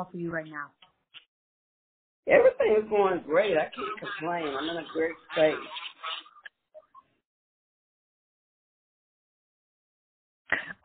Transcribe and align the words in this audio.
going 0.00 0.12
for 0.12 0.18
you 0.18 0.30
right 0.30 0.46
now? 0.46 0.70
Everything 2.28 2.76
is 2.78 2.88
going 2.88 3.22
great. 3.26 3.56
I 3.56 3.70
can't 3.74 3.98
complain. 3.98 4.54
I'm 4.56 4.68
in 4.68 4.76
a 4.76 4.86
great 4.92 5.12
space. 5.32 5.54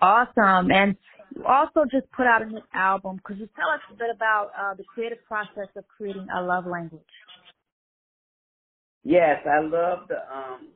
Awesome. 0.02 0.72
And 0.72 0.96
you 1.36 1.44
also 1.46 1.84
just 1.92 2.10
put 2.12 2.26
out 2.26 2.42
a 2.42 2.46
new 2.46 2.62
album. 2.74 3.20
Could 3.24 3.38
you 3.38 3.50
tell 3.56 3.70
us 3.70 3.82
a 3.92 3.96
bit 3.96 4.08
about 4.14 4.52
uh, 4.60 4.74
the 4.76 4.84
creative 4.84 5.24
process 5.26 5.70
of 5.76 5.84
creating 5.88 6.28
a 6.36 6.42
love 6.42 6.66
language? 6.66 7.02
Yes, 9.04 9.40
I 9.46 9.62
love 9.62 10.08
the 10.08 10.18
um 10.34 10.70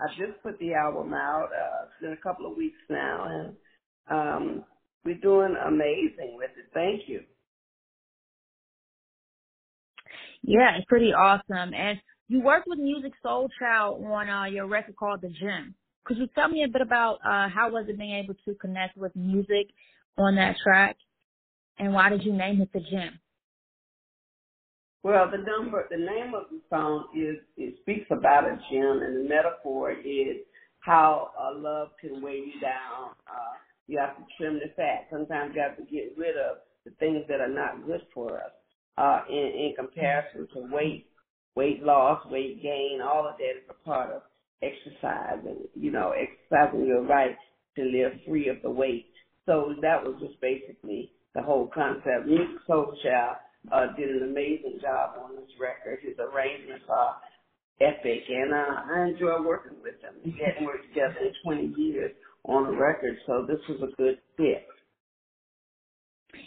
I 0.00 0.08
just 0.16 0.40
put 0.42 0.58
the 0.60 0.74
album 0.74 1.12
out. 1.12 1.48
Uh, 1.52 1.84
it's 1.84 2.00
been 2.00 2.12
a 2.12 2.16
couple 2.16 2.48
of 2.48 2.56
weeks 2.56 2.78
now, 2.88 3.26
and 3.28 3.56
um, 4.08 4.64
we're 5.04 5.18
doing 5.18 5.56
amazing 5.66 6.36
with 6.36 6.50
it. 6.56 6.66
Thank 6.72 7.08
you. 7.08 7.22
Yeah, 10.42 10.76
it's 10.76 10.86
pretty 10.86 11.12
awesome. 11.12 11.74
And 11.74 11.98
you 12.28 12.40
worked 12.40 12.68
with 12.68 12.78
Musiq 12.78 13.12
Soulchild 13.24 14.04
on 14.04 14.28
uh, 14.28 14.44
your 14.44 14.66
record 14.66 14.96
called 14.96 15.20
The 15.22 15.28
Gym. 15.28 15.74
Could 16.04 16.18
you 16.18 16.28
tell 16.34 16.48
me 16.48 16.64
a 16.64 16.68
bit 16.68 16.82
about 16.82 17.16
uh, 17.24 17.48
how 17.48 17.70
was 17.70 17.86
it 17.88 17.98
being 17.98 18.14
able 18.14 18.34
to 18.46 18.54
connect 18.54 18.96
with 18.96 19.12
Musiq 19.16 19.68
on 20.16 20.36
that 20.36 20.56
track, 20.62 20.96
and 21.78 21.92
why 21.92 22.08
did 22.08 22.24
you 22.24 22.32
name 22.32 22.60
it 22.60 22.70
The 22.72 22.80
Gym? 22.80 23.20
Well, 25.04 25.30
the 25.30 25.38
number, 25.38 25.86
the 25.90 25.96
name 25.96 26.34
of 26.34 26.50
the 26.50 26.60
song 26.70 27.06
is 27.14 27.36
it 27.56 27.76
speaks 27.82 28.06
about 28.10 28.44
a 28.44 28.58
gym, 28.70 29.00
and 29.02 29.16
the 29.24 29.28
metaphor 29.28 29.92
is 29.92 30.38
how 30.80 31.30
a 31.38 31.56
love 31.56 31.88
can 32.00 32.20
weigh 32.20 32.42
you 32.52 32.60
down. 32.60 33.10
Uh, 33.26 33.54
you 33.86 33.98
have 33.98 34.16
to 34.16 34.24
trim 34.36 34.54
the 34.54 34.72
fat. 34.76 35.06
Sometimes 35.10 35.52
you 35.54 35.62
have 35.62 35.76
to 35.76 35.84
get 35.84 36.14
rid 36.18 36.36
of 36.36 36.58
the 36.84 36.90
things 36.98 37.24
that 37.28 37.40
are 37.40 37.48
not 37.48 37.86
good 37.86 38.02
for 38.12 38.38
us. 38.38 38.52
Uh, 38.98 39.22
in, 39.30 39.36
in 39.36 39.74
comparison 39.78 40.48
to 40.54 40.60
weight, 40.74 41.06
weight 41.56 41.82
loss, 41.84 42.20
weight 42.30 42.62
gain, 42.62 43.00
all 43.02 43.28
of 43.28 43.36
that 43.38 43.58
is 43.58 43.64
a 43.70 43.74
part 43.86 44.10
of 44.12 44.22
exercise, 44.62 45.40
and 45.46 45.68
you 45.76 45.92
know, 45.92 46.12
exercising 46.12 46.86
your 46.86 47.04
right 47.06 47.36
to 47.76 47.84
live 47.84 48.12
free 48.28 48.48
of 48.48 48.56
the 48.64 48.70
weight. 48.70 49.06
So 49.46 49.74
that 49.82 50.04
was 50.04 50.16
just 50.20 50.40
basically 50.42 51.12
the 51.34 51.42
whole 51.42 51.70
concept. 51.74 52.26
Musiq 52.28 52.58
Soulchild 52.68 53.36
uh, 53.72 53.86
did 53.98 54.10
an 54.10 54.24
amazing 54.30 54.80
job 54.82 55.12
on 55.22 55.36
this 55.36 55.50
record. 55.60 56.00
His 56.02 56.16
arrangements 56.18 56.86
are 56.90 57.16
epic, 57.80 58.22
and 58.28 58.54
uh, 58.54 58.82
I 58.94 59.08
enjoy 59.08 59.42
working 59.44 59.78
with 59.82 59.96
him. 60.02 60.14
We 60.24 60.32
hadn't 60.44 60.66
worked 60.66 60.88
together 60.88 61.16
in 61.22 61.32
20 61.44 61.74
years 61.82 62.12
on 62.46 62.66
a 62.66 62.72
record, 62.78 63.16
so 63.26 63.46
this 63.48 63.60
was 63.68 63.80
a 63.90 63.96
good 64.02 64.18
fit. 64.38 64.66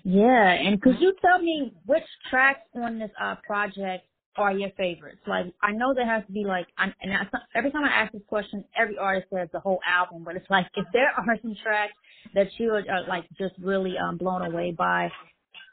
Yeah, 0.03 0.52
and 0.52 0.81
could 0.81 0.99
you 0.99 1.13
tell 1.21 1.39
me 1.41 1.73
which 1.85 2.03
tracks 2.30 2.61
on 2.75 2.99
this 2.99 3.11
uh, 3.21 3.35
project 3.45 4.05
are 4.38 4.53
your 4.53 4.69
favorites? 4.77 5.21
Like, 5.27 5.47
I 5.61 5.73
know 5.73 5.94
there 5.94 6.07
has 6.07 6.25
to 6.27 6.31
be 6.31 6.45
like, 6.45 6.67
I, 6.77 6.94
and 7.02 7.13
I, 7.13 7.27
every 7.55 7.71
time 7.71 7.83
I 7.83 7.89
ask 7.89 8.13
this 8.13 8.22
question, 8.27 8.63
every 8.77 8.97
artist 8.97 9.27
says 9.33 9.49
the 9.53 9.59
whole 9.59 9.79
album, 9.85 10.23
but 10.23 10.35
it's 10.38 10.49
like 10.49 10.67
if 10.75 10.85
there 10.94 11.11
are 11.17 11.38
some 11.41 11.55
tracks 11.63 11.94
that 12.33 12.47
you 12.57 12.72
are 12.72 12.79
uh, 12.79 13.07
like 13.09 13.25
just 13.38 13.55
really 13.59 13.95
um, 13.97 14.17
blown 14.17 14.44
away 14.44 14.72
by, 14.72 15.09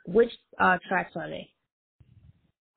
which 0.06 0.32
uh, 0.60 0.78
tracks 0.88 1.12
are 1.16 1.28
they? 1.30 1.48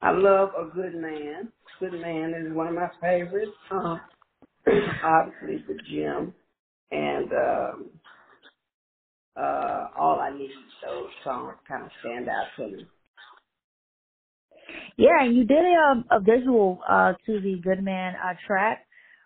I 0.02 0.12
love 0.12 0.50
A 0.58 0.74
Good 0.74 0.96
Man. 0.96 1.52
Good 1.80 1.94
Man 1.94 2.34
is 2.36 2.54
one 2.54 2.68
of 2.68 2.76
my 2.76 2.90
favorites. 3.02 3.52
Uh, 3.72 3.98
obviously, 5.04 5.66
The 5.68 5.80
Gym 5.90 6.34
and 6.92 7.32
um, 7.34 7.90
uh, 9.38 9.88
All 9.98 10.20
I 10.20 10.38
Need. 10.38 10.52
Those 10.86 11.10
songs 11.24 11.56
kind 11.68 11.84
of 11.84 11.92
stand 12.02 12.28
out 12.30 12.48
to 12.58 12.68
me. 12.68 12.86
Yeah, 14.98 15.24
and 15.24 15.36
you 15.36 15.46
did 15.46 15.58
a, 15.58 16.16
a 16.16 16.20
visual 16.20 16.80
uh, 16.88 17.14
to 17.26 17.42
the 17.42 17.60
Good 17.64 17.84
Man 17.84 18.14
uh, 18.16 18.34
track 18.46 18.86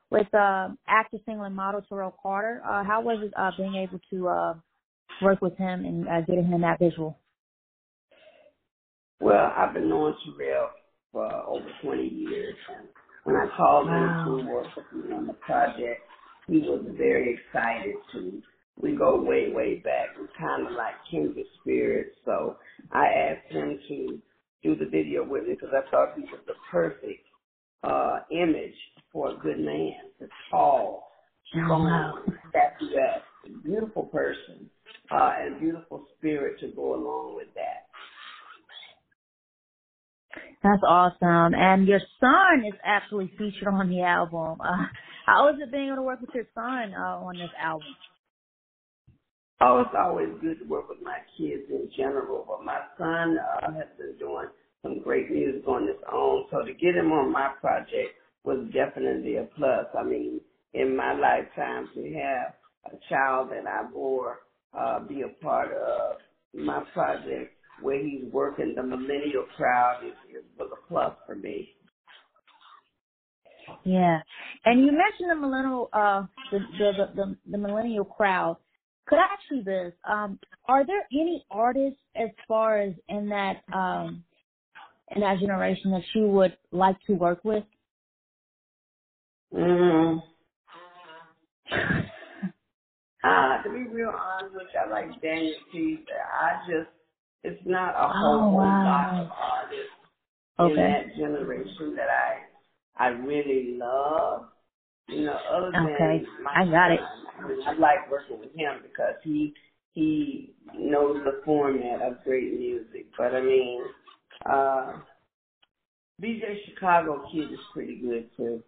with 0.09 0.27
uh, 0.33 0.69
actor, 0.87 1.17
singer, 1.25 1.45
and 1.45 1.55
model 1.55 1.81
Terrell 1.87 2.15
Carter. 2.21 2.61
Uh, 2.63 2.83
how 2.83 3.01
was 3.01 3.19
it 3.23 3.33
uh, 3.37 3.51
being 3.57 3.75
able 3.75 3.99
to 4.11 4.27
uh, 4.27 4.53
work 5.21 5.41
with 5.41 5.57
him 5.57 5.85
and 5.85 6.07
uh, 6.07 6.21
getting 6.21 6.45
him 6.45 6.61
that 6.61 6.79
visual? 6.79 7.17
Well, 9.19 9.51
I've 9.55 9.73
been 9.73 9.89
knowing 9.89 10.15
Terrell 10.37 10.69
for 11.11 11.33
over 11.47 11.67
20 11.81 12.03
years. 12.03 12.55
And 12.77 12.87
when 13.23 13.35
I 13.35 13.47
called 13.55 13.87
wow. 13.87 14.37
him 14.37 14.45
to 14.45 14.51
work 14.51 14.67
with 14.75 15.05
me 15.05 15.13
on 15.13 15.27
the 15.27 15.33
project, 15.33 16.01
he 16.47 16.59
was 16.59 16.85
very 16.97 17.39
excited 17.39 17.95
to. 18.13 18.41
We 18.81 18.95
go 18.95 19.21
way, 19.21 19.51
way 19.53 19.75
back. 19.75 20.09
We're 20.19 20.27
kind 20.37 20.67
of 20.67 20.73
like 20.73 20.95
kindred 21.09 21.45
spirits. 21.61 22.15
So 22.25 22.57
I 22.91 23.05
asked 23.05 23.51
him 23.51 23.79
to 23.87 24.19
do 24.63 24.75
the 24.75 24.85
video 24.85 25.23
with 25.23 25.43
me 25.43 25.53
because 25.53 25.73
I 25.73 25.89
thought 25.89 26.15
he 26.15 26.23
was 26.23 26.41
the 26.45 26.53
perfect 26.71 27.25
uh, 27.83 28.19
image 28.31 28.75
for 29.13 29.31
a 29.31 29.37
good 29.37 29.59
man. 29.59 29.93
The 30.19 30.27
tall, 30.51 31.11
strong, 31.49 32.23
statuesque, 32.49 33.63
beautiful 33.63 34.03
person, 34.03 34.69
uh, 35.11 35.31
and 35.39 35.59
beautiful 35.59 36.05
spirit 36.17 36.59
to 36.59 36.67
go 36.75 36.95
along 36.95 37.35
with 37.35 37.47
that. 37.55 37.85
That's 40.63 40.81
awesome. 40.83 41.53
And 41.53 41.87
your 41.87 42.01
son 42.19 42.65
is 42.67 42.73
actually 42.83 43.31
featured 43.37 43.67
on 43.67 43.87
the 43.87 44.01
album. 44.01 44.59
Uh, 44.59 44.85
how 45.25 45.49
is 45.49 45.55
it 45.61 45.71
being 45.71 45.87
able 45.87 45.97
to 45.97 46.01
work 46.01 46.21
with 46.21 46.31
your 46.33 46.47
son 46.55 46.93
uh, 46.97 47.19
on 47.21 47.37
this 47.37 47.51
album? 47.61 47.87
Oh, 49.61 49.81
it's 49.81 49.95
always 49.97 50.29
good 50.41 50.59
to 50.59 50.65
work 50.65 50.89
with 50.89 51.01
my 51.01 51.19
kids 51.37 51.63
in 51.71 51.89
general, 51.97 52.45
but 52.47 52.65
my 52.65 52.81
son 52.99 53.37
uh, 53.39 53.73
has 53.73 53.87
been 53.97 54.17
doing 54.19 54.49
some 54.83 55.01
great 55.01 55.31
music 55.31 55.67
on 55.69 55.87
his 55.87 55.97
own. 56.13 56.45
So 56.51 56.65
to 56.65 56.73
get 56.73 56.95
him 56.97 57.13
on 57.13 57.31
my 57.31 57.53
project 57.61 58.19
was 58.43 58.67
definitely 58.73 59.37
a 59.37 59.45
plus. 59.57 59.87
I 59.97 60.03
mean, 60.03 60.41
in 60.73 60.97
my 60.97 61.13
lifetime 61.13 61.89
to 61.95 62.03
have 62.15 62.55
a 62.93 62.97
child 63.09 63.51
that 63.51 63.65
I 63.67 63.89
bore 63.93 64.39
uh, 64.77 64.99
be 65.07 65.23
a 65.23 65.43
part 65.43 65.71
of 65.71 66.17
my 66.53 66.83
project 66.93 67.53
where 67.81 68.03
he's 68.05 68.25
working 68.33 68.73
the 68.75 68.83
millennial 68.83 69.45
crowd 69.57 70.03
is, 70.05 70.13
is 70.37 70.45
was 70.59 70.71
a 70.73 70.87
plus 70.89 71.15
for 71.27 71.35
me. 71.37 71.69
Yeah, 73.85 74.19
and 74.65 74.81
you 74.85 74.91
mentioned 74.91 75.31
the 75.31 75.35
millennial, 75.35 75.89
uh, 75.93 76.23
the 76.51 76.59
the 76.79 76.93
the, 76.93 77.13
the, 77.15 77.37
the 77.51 77.57
millennial 77.59 78.05
crowd. 78.05 78.57
Could 79.07 79.19
I 79.19 79.23
ask 79.23 79.43
you 79.51 79.63
this? 79.63 79.93
Um, 80.09 80.39
are 80.67 80.85
there 80.85 81.05
any 81.11 81.45
artists 81.51 81.99
as 82.15 82.29
far 82.47 82.79
as 82.79 82.93
in 83.07 83.29
that 83.29 83.61
um 83.73 84.23
in 85.15 85.21
that 85.21 85.39
generation 85.39 85.91
that 85.91 86.01
you 86.13 86.27
would 86.27 86.57
like 86.71 86.97
to 87.07 87.13
work 87.13 87.39
with? 87.43 87.63
Mm. 89.53 90.21
Uh, 91.71 93.63
to 93.63 93.69
be 93.69 93.87
real 93.93 94.11
honest 94.11 94.55
with 94.55 94.67
you, 94.73 94.79
I 94.79 94.89
like 94.89 95.21
Daniel 95.21 95.53
Caesar. 95.71 96.01
I 96.41 96.59
just 96.67 96.89
it's 97.43 97.61
not 97.63 97.93
a 97.95 98.11
whole, 98.11 98.41
oh, 98.41 98.49
wow. 98.49 98.83
lot 98.83 99.21
of 99.21 99.29
artists 99.31 99.91
okay. 100.59 100.71
in 100.71 100.75
that 100.75 101.15
generation 101.15 101.95
that 101.95 102.07
I 102.09 103.05
I 103.05 103.07
really 103.09 103.77
love. 103.77 104.45
You 105.07 105.25
know, 105.25 105.37
other 105.51 105.69
than 105.71 105.85
okay. 105.93 106.25
my 106.43 106.63
I 106.63 106.65
got 106.65 106.91
it. 106.91 106.99
I, 107.45 107.71
I 107.71 107.73
like 107.73 108.11
working 108.11 108.39
with 108.39 108.53
him 108.55 108.81
because 108.83 109.15
he 109.23 109.53
he 109.93 110.53
knows 110.77 111.23
the 111.23 111.41
format 111.45 112.01
of 112.01 112.23
great 112.23 112.57
music. 112.57 113.07
But 113.17 113.33
I 113.33 113.41
mean, 113.41 113.81
uh 114.45 114.93
BJ 116.21 116.41
Chicago 116.69 117.25
Kid 117.31 117.51
is 117.51 117.59
pretty 117.73 117.97
good 117.97 118.29
too. 118.37 118.63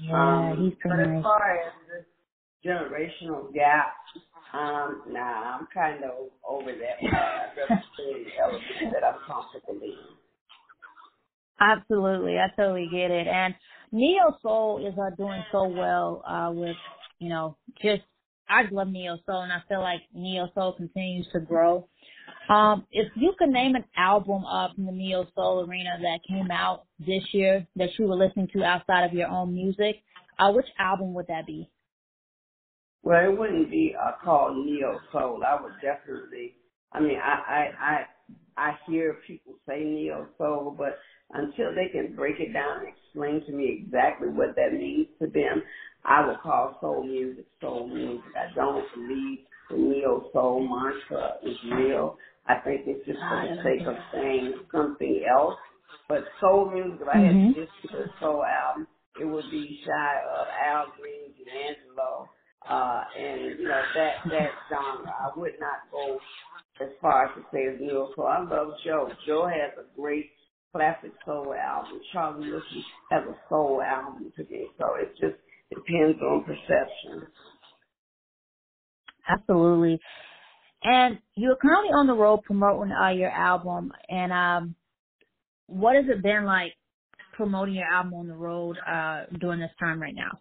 Yeah, 0.00 0.50
um, 0.50 0.62
he's 0.62 0.74
pretty 0.80 1.02
but 1.02 1.08
nice. 1.08 1.18
as 1.18 1.22
far 1.22 1.50
as 1.50 1.72
this 1.88 2.04
generational 2.64 3.52
gap, 3.52 3.94
um, 4.52 5.02
nah, 5.08 5.58
I'm 5.58 5.66
kind 5.72 6.04
of 6.04 6.10
over 6.48 6.72
that. 6.72 7.02
I'd 7.02 7.52
rather 7.56 7.82
stay 7.94 8.20
in 8.20 8.24
the 8.24 8.42
element 8.42 8.92
that 8.92 9.04
I'm 9.04 9.18
comfortable 9.26 9.80
in. 9.82 9.94
Absolutely, 11.60 12.38
I 12.38 12.48
totally 12.56 12.88
get 12.90 13.10
it. 13.10 13.26
And 13.26 13.54
Neo 13.92 14.36
Soul 14.42 14.86
is 14.86 14.94
uh, 14.98 15.14
doing 15.16 15.42
so 15.52 15.68
well 15.68 16.22
uh, 16.26 16.50
with, 16.52 16.76
you 17.22 17.28
know, 17.28 17.56
just 17.80 18.02
I 18.48 18.62
love 18.70 18.88
Neo 18.88 19.16
Soul, 19.24 19.42
and 19.42 19.52
I 19.52 19.62
feel 19.68 19.80
like 19.80 20.00
Neo 20.12 20.48
Soul 20.54 20.74
continues 20.76 21.26
to 21.32 21.40
grow. 21.40 21.88
Um, 22.50 22.84
if 22.90 23.10
you 23.14 23.32
could 23.38 23.50
name 23.50 23.76
an 23.76 23.84
album 23.96 24.44
uh, 24.44 24.74
from 24.74 24.86
the 24.86 24.92
Neo 24.92 25.26
Soul 25.34 25.64
arena 25.66 25.90
that 26.02 26.18
came 26.28 26.50
out 26.50 26.84
this 26.98 27.22
year 27.32 27.66
that 27.76 27.90
you 27.98 28.08
were 28.08 28.16
listening 28.16 28.48
to 28.54 28.64
outside 28.64 29.04
of 29.04 29.12
your 29.12 29.28
own 29.28 29.54
music, 29.54 30.02
uh, 30.38 30.50
which 30.52 30.66
album 30.78 31.14
would 31.14 31.28
that 31.28 31.46
be? 31.46 31.70
Well, 33.04 33.24
it 33.24 33.38
wouldn't 33.38 33.70
be 33.70 33.94
uh, 34.00 34.12
called 34.22 34.64
neo 34.64 35.00
soul. 35.12 35.42
I 35.46 35.60
would 35.62 35.74
definitely. 35.80 36.54
I 36.92 37.00
mean, 37.00 37.18
I 37.22 37.34
I 37.48 37.70
I 37.80 38.70
I 38.70 38.72
hear 38.88 39.18
people 39.26 39.54
say 39.68 39.82
neo 39.84 40.28
soul, 40.38 40.74
but 40.76 40.98
until 41.30 41.74
they 41.74 41.88
can 41.90 42.14
break 42.14 42.38
it 42.38 42.52
down 42.52 42.86
and 42.86 42.94
explain 43.12 43.44
to 43.46 43.52
me 43.52 43.82
exactly 43.84 44.28
what 44.28 44.56
that 44.56 44.72
means 44.72 45.08
to 45.20 45.28
them, 45.28 45.62
I 46.04 46.26
will 46.26 46.38
call 46.42 46.78
soul 46.80 47.04
music 47.04 47.46
soul 47.60 47.88
music. 47.88 48.24
I 48.36 48.54
don't 48.54 48.84
believe 48.94 49.40
the 49.70 49.76
neo 49.76 50.30
soul 50.32 50.60
mantra 50.66 51.34
is 51.44 51.56
real. 51.72 52.16
I 52.48 52.56
think 52.64 52.82
it's 52.86 53.06
just 53.06 53.18
for 53.20 53.42
the 53.48 53.62
sake 53.62 53.86
of 53.86 53.96
saying 54.12 54.54
something 54.72 55.24
else. 55.30 55.56
But 56.08 56.24
soul 56.40 56.70
music, 56.72 57.00
if 57.02 57.08
I 57.08 57.18
had 57.18 57.34
Mhm. 57.36 57.54
to 57.54 57.88
to 57.88 58.02
a 58.04 58.18
soul 58.20 58.44
album, 58.44 58.88
it 59.20 59.24
would 59.26 59.50
be 59.50 59.82
shy 59.84 60.22
of 60.38 60.48
Al 60.48 60.86
Green, 60.98 61.32
D'Angelo, 61.44 62.28
uh, 62.68 63.04
and 63.16 63.40
you 63.60 63.68
know 63.68 63.84
that 63.94 64.24
that 64.26 64.52
genre. 64.70 65.14
I 65.20 65.38
would 65.38 65.60
not 65.60 65.90
go 65.92 66.20
as 66.80 66.90
far 67.00 67.26
as 67.26 67.34
to 67.36 67.42
say 67.52 67.64
it's 67.64 67.80
neo 67.80 68.12
soul. 68.14 68.26
I 68.26 68.40
love 68.40 68.74
Joe. 68.84 69.12
Joe 69.26 69.46
has 69.46 69.78
a 69.78 69.84
great 70.00 70.32
classic 70.72 71.11
Charlie 72.12 72.50
Wilson 72.50 72.84
has 73.10 73.24
a 73.28 73.36
soul 73.48 73.82
album 73.82 74.32
to 74.36 74.44
me. 74.44 74.68
So 74.78 74.86
it 75.00 75.10
just 75.20 75.40
depends 75.70 76.20
on 76.22 76.44
perception. 76.44 77.28
Absolutely. 79.28 80.00
And 80.82 81.20
you're 81.36 81.56
currently 81.56 81.90
on 81.92 82.06
the 82.08 82.14
road 82.14 82.42
promoting 82.44 82.92
uh, 82.92 83.10
your 83.10 83.30
album. 83.30 83.92
And 84.08 84.32
um, 84.32 84.76
what 85.66 85.96
has 85.96 86.06
it 86.08 86.22
been 86.22 86.44
like 86.46 86.74
promoting 87.34 87.74
your 87.74 87.86
album 87.88 88.14
on 88.14 88.28
the 88.28 88.36
road 88.36 88.76
uh, 88.78 89.26
during 89.40 89.60
this 89.60 89.72
time 89.80 90.00
right 90.02 90.14
now? 90.14 90.40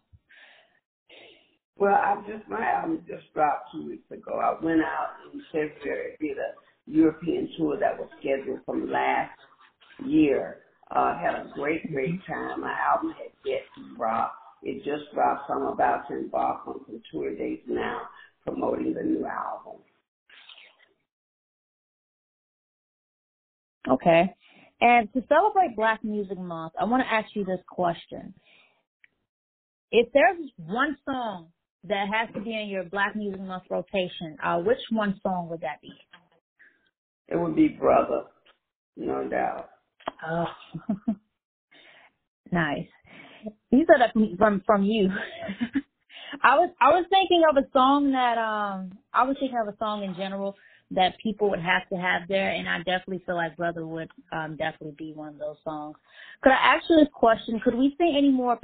Well, 1.78 1.96
I 1.96 2.22
just 2.30 2.48
my 2.50 2.62
album 2.64 3.06
just 3.10 3.34
dropped 3.34 3.72
two 3.74 3.88
weeks 3.88 4.12
ago. 4.12 4.40
I 4.40 4.64
went 4.64 4.82
out 4.82 5.16
in 5.34 5.42
February, 5.52 6.18
did 6.22 6.38
a 6.38 6.54
European 6.88 7.50
tour 7.58 7.80
that 7.80 8.00
was 8.00 8.10
scheduled 8.20 8.62
from 8.66 8.92
last 8.92 9.40
year. 10.06 10.62
Uh, 10.94 11.18
had 11.18 11.36
a 11.36 11.52
great, 11.54 11.90
great 11.92 12.20
time. 12.28 12.62
My 12.62 12.76
album 12.78 13.14
had 13.18 13.32
yet 13.46 13.62
to 13.78 13.96
drop. 13.96 14.36
It 14.62 14.84
just 14.84 15.14
dropped, 15.14 15.48
so 15.48 15.54
I'm 15.54 15.64
about 15.64 16.08
to 16.10 16.18
embark 16.18 16.68
on 16.68 16.82
some 16.86 17.02
tour 17.12 17.34
dates 17.34 17.64
now, 17.68 18.02
promoting 18.46 18.94
the 18.94 19.02
new 19.02 19.26
album. 19.26 19.82
Okay. 23.90 24.36
And 24.82 25.12
to 25.14 25.24
celebrate 25.30 25.76
Black 25.76 26.04
Music 26.04 26.38
Month, 26.38 26.74
I 26.80 26.84
want 26.86 27.04
to 27.04 27.14
ask 27.14 27.30
you 27.36 27.46
this 27.46 27.60
question. 27.70 28.34
If 29.92 30.12
there's 30.14 30.50
one 30.58 30.98
song 31.06 31.48
that 31.88 32.08
has 32.12 32.34
to 32.36 32.42
be 32.42 32.60
in 32.60 32.68
your 32.68 32.84
Black 32.84 33.16
Music 33.16 33.42
Month 33.42 33.64
rotation, 33.70 34.38
uh, 34.44 34.58
which 34.58 34.80
one 34.92 35.20
song 35.24 35.48
would 35.50 35.62
that 35.62 35.82
be? 35.82 35.94
It 37.28 37.40
would 37.40 37.56
be 37.56 37.70
Brother, 37.70 38.24
no 38.98 39.28
doubt. 39.28 39.70
Oh, 40.28 40.46
nice. 42.52 42.88
You 43.72 43.86
said 43.88 44.02
that 44.02 44.14
from 44.14 44.38
from, 44.38 44.62
you. 44.84 45.10
I 46.44 46.58
was 46.60 46.72
I 46.80 46.90
was 46.92 47.06
thinking 47.10 47.44
of 47.50 47.58
a 47.58 47.68
song 47.74 48.12
that 48.14 48.38
um 48.38 49.00
I 49.14 49.24
was 49.24 49.38
thinking 49.40 49.60
of 49.60 49.74
a 49.74 49.78
song 49.78 50.04
in 50.04 50.16
general 50.16 50.56
that 50.92 51.18
people 51.24 51.50
would 51.52 51.60
have 51.62 51.90
to 51.90 51.96
have 51.98 52.28
there, 52.30 52.52
and 52.52 52.70
I 52.70 52.80
definitely 52.80 53.24
feel 53.26 53.36
like 53.36 53.58
Brother 53.58 53.86
would 53.88 54.10
um 54.32 54.58
definitely 54.58 54.96
be 54.98 55.14
one 55.14 55.30
of 55.30 55.40
those 55.40 55.58
songs. 55.64 55.98
Could 56.44 56.54
I 56.54 56.76
ask 56.76 56.86
you 56.90 56.98
this 56.98 57.10
question? 57.14 57.62
Could 57.64 57.76
we 57.76 57.96
see 58.00 58.16
any 58.18 58.32
more 58.32 58.60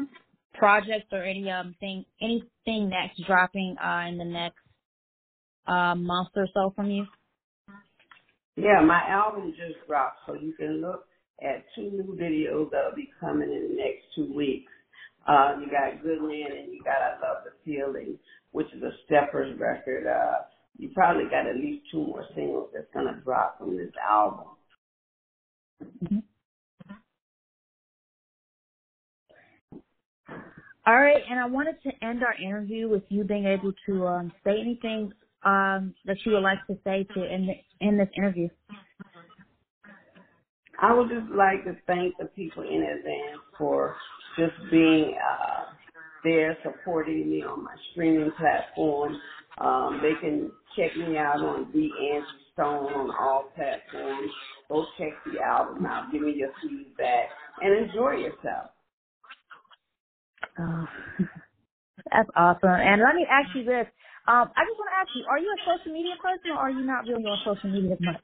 projects 0.56 1.08
or 1.12 1.24
any 1.24 1.50
um 1.52 1.76
thing 1.80 2.06
anything 2.22 2.90
next 2.90 3.22
dropping 3.28 3.78
uh 3.84 4.06
in 4.10 4.18
the 4.20 4.26
next 4.26 4.60
uh 5.68 5.96
month 5.96 6.30
or 6.36 6.48
so 6.54 6.74
from 6.76 6.92
you? 6.92 7.06
Yeah, 8.58 8.82
my 8.86 9.02
album 9.10 9.52
just 9.58 9.88
dropped, 9.88 10.20
so 10.28 10.36
you 10.36 10.54
can 10.54 10.82
look 10.82 11.06
at 11.42 11.66
two 11.76 11.92
new 11.92 12.18
videos 12.20 12.72
that'll 12.72 12.96
be 12.96 13.10
coming 13.20 13.52
in 13.52 13.70
the 13.70 13.76
next 13.76 14.04
two 14.16 14.34
weeks. 14.34 14.72
Uh, 15.28 15.58
you 15.60 15.70
got 15.70 16.02
Good 16.02 16.22
Man 16.22 16.52
and 16.58 16.74
you 16.74 16.82
got 16.84 17.02
I 17.02 17.20
Love 17.22 17.44
the 17.44 17.52
Feeling, 17.66 18.18
which 18.52 18.68
is 18.74 18.82
a 18.82 18.92
Steppers 19.06 19.60
record. 19.60 20.08
Uh, 20.08 20.44
you 20.78 20.90
probably 20.94 21.26
got 21.26 21.48
at 21.48 21.56
least 21.56 21.86
two 21.92 22.06
more 22.06 22.26
singles 22.36 22.70
that's 22.74 22.88
gonna 22.94 23.20
drop 23.24 23.60
from 23.60 23.76
this 23.78 23.92
album. 24.10 24.46
Mm-hmm. 26.04 26.20
All 30.88 30.96
right, 30.96 31.22
and 31.30 31.38
I 31.38 31.46
wanted 31.46 31.76
to 31.84 31.92
end 32.02 32.24
our 32.24 32.34
interview 32.42 32.88
with 32.88 33.04
you 33.10 33.26
being 33.26 33.46
able 33.46 33.74
to 33.88 34.08
um, 34.08 34.32
say 34.46 34.52
anything 34.62 35.12
um, 35.44 35.94
that 36.06 36.16
you 36.26 36.32
would 36.32 36.44
like 36.44 36.66
to 36.68 36.78
say 36.86 37.06
to 37.14 37.26
end, 37.26 37.50
end 37.82 38.00
this 38.00 38.08
interview. 38.16 38.48
I 40.82 40.94
would 40.94 41.10
just 41.10 41.32
like 41.34 41.64
to 41.66 41.76
thank 41.88 42.18
the 42.18 42.26
people 42.28 42.64
in 42.64 42.84
advance 42.84 43.42
for 43.58 43.96
just 44.38 44.54
being 44.72 45.18
uh, 45.18 45.66
there 46.24 46.58
supporting 46.64 47.30
me 47.30 47.44
on 47.44 47.64
my 47.64 47.76
streaming 47.92 48.32
platform. 48.38 49.20
Um, 49.60 50.02
they 50.04 50.14
can 50.22 50.52
check 50.76 50.96
me 50.98 51.18
out 51.18 51.38
on 51.42 51.72
The 51.74 51.90
Angie 52.14 52.28
Stone 52.54 52.94
on 52.94 53.12
all 53.12 53.52
platforms. 53.56 54.32
Go 54.70 54.86
check 54.98 55.14
the 55.32 55.42
album 55.42 55.86
out. 55.86 56.12
Give 56.12 56.22
me 56.22 56.34
your 56.36 56.52
feedback 56.62 57.30
and 57.62 57.90
enjoy 57.90 58.14
yourself. 58.18 58.72
Oh, 60.60 60.86
that's 62.12 62.30
awesome. 62.36 62.70
And 62.70 63.02
let 63.02 63.16
me 63.16 63.26
ask 63.30 63.56
you 63.56 63.64
this. 63.66 63.88
Um, 64.28 64.52
I 64.56 64.64
just 64.66 64.78
want 64.78 64.90
to 64.92 65.00
ask 65.02 65.10
you, 65.16 65.26
are 65.30 65.40
you 65.40 65.50
a 65.56 65.60
social 65.66 65.94
media 65.94 66.16
person 66.22 66.52
or 66.52 66.60
are 66.60 66.72
you 66.72 66.84
not 66.86 67.06
really 67.08 67.26
on 67.26 67.40
social 67.46 67.72
media 67.72 67.98
much? 68.02 68.24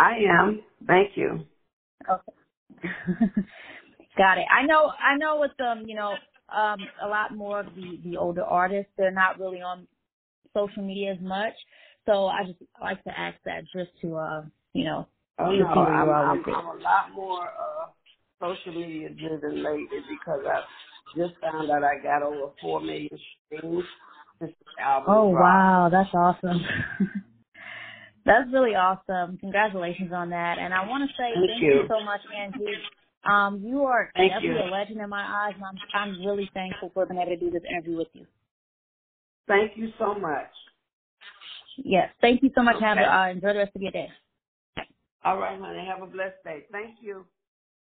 I 0.00 0.18
am. 0.28 0.62
Thank 0.86 1.16
you. 1.16 1.44
Okay. 2.10 2.32
Got 4.16 4.38
it. 4.38 4.46
I 4.50 4.66
know, 4.66 4.90
I 4.98 5.16
know 5.16 5.38
with 5.40 5.52
them, 5.58 5.84
you 5.86 5.94
know, 5.94 6.14
um, 6.54 6.78
a 7.02 7.06
lot 7.08 7.36
more 7.36 7.60
of 7.60 7.66
the, 7.74 8.00
the 8.04 8.16
older 8.16 8.42
artists, 8.44 8.90
they're 8.96 9.10
not 9.12 9.38
really 9.38 9.60
on 9.60 9.86
social 10.54 10.82
media 10.82 11.12
as 11.12 11.20
much. 11.20 11.52
So 12.06 12.26
I 12.26 12.44
just 12.44 12.58
like 12.80 13.02
to 13.04 13.10
ask 13.18 13.36
that 13.44 13.62
just 13.74 13.90
to, 14.02 14.16
uh, 14.16 14.42
you 14.72 14.84
know, 14.84 15.06
Oh 15.38 15.50
no, 15.52 15.66
I'm, 15.66 16.10
I'm. 16.10 16.44
I'm 16.44 16.66
a 16.66 16.82
lot 16.82 17.12
more 17.14 17.44
uh, 17.44 17.86
social 18.40 18.78
media 18.78 19.08
driven 19.08 19.62
lately 19.62 20.00
because 20.10 20.40
I 20.46 20.60
just 21.16 21.32
found 21.40 21.70
out 21.70 21.82
I 21.82 21.98
got 22.02 22.22
over 22.22 22.52
four 22.60 22.80
million 22.80 23.08
streams 23.46 23.84
since 24.38 24.52
the 24.76 24.82
album 24.82 25.14
Oh 25.14 25.30
dropped. 25.30 25.42
wow, 25.42 25.88
that's 25.90 26.10
awesome. 26.12 26.60
that's 28.24 28.48
really 28.52 28.74
awesome. 28.74 29.38
Congratulations 29.38 30.12
on 30.12 30.30
that. 30.30 30.58
And 30.58 30.72
I 30.74 30.86
want 30.86 31.08
to 31.08 31.14
say 31.16 31.32
Thank 31.34 31.48
thank 31.50 31.62
you. 31.62 31.68
you 31.68 31.88
so 31.88 32.04
much, 32.04 32.20
Angie. 32.36 32.78
Um, 33.24 33.62
you 33.64 33.84
are 33.84 34.10
Thank 34.16 34.32
definitely 34.32 34.62
you. 34.64 34.68
a 34.68 34.72
legend 34.72 35.00
in 35.00 35.08
my 35.08 35.22
eyes, 35.22 35.54
and 35.54 35.64
I'm 35.64 35.78
I'm 36.18 36.26
really 36.26 36.50
thankful 36.54 36.90
for 36.94 37.06
being 37.06 37.20
able 37.20 37.32
to 37.32 37.36
do 37.36 37.50
this 37.50 37.62
interview 37.70 37.96
with 37.98 38.08
you. 38.14 38.26
Thank 39.46 39.76
you 39.76 39.92
so 39.98 40.14
much. 40.14 40.50
Yes, 41.76 42.10
thank 42.20 42.42
you 42.42 42.50
so 42.54 42.62
much. 42.62 42.76
Have 42.80 42.98
Okay. 42.98 43.06
uh, 43.06 43.28
enjoy 43.28 43.52
the 43.52 43.58
rest 43.58 43.76
of 43.76 43.82
your 43.82 43.92
day. 43.92 44.08
All 45.24 45.38
right, 45.38 45.58
honey. 45.60 45.86
Have 45.86 46.02
a 46.02 46.10
blessed 46.10 46.42
day. 46.44 46.64
Thank 46.72 46.96
you. 47.02 47.26